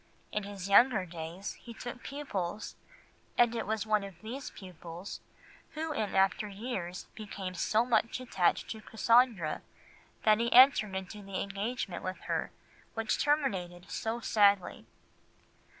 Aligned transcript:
In 0.31 0.41
his 0.45 0.67
younger 0.67 1.05
days 1.05 1.53
he 1.61 1.75
took 1.75 2.01
pupils, 2.01 2.75
and 3.37 3.53
it 3.53 3.67
was 3.67 3.85
one 3.85 4.03
of 4.03 4.19
these 4.23 4.49
pupils 4.49 5.19
who 5.73 5.91
in 5.93 6.15
after 6.15 6.47
years 6.47 7.05
became 7.13 7.53
so 7.53 7.85
much 7.85 8.19
attached 8.19 8.67
to 8.71 8.81
Cassandra 8.81 9.61
that 10.23 10.39
he 10.39 10.51
entered 10.51 10.95
into 10.95 11.21
the 11.21 11.39
engagement 11.41 12.03
with 12.03 12.21
her 12.21 12.49
which 12.95 13.23
terminated 13.23 13.91
so 13.91 14.19
sadly. 14.19 14.87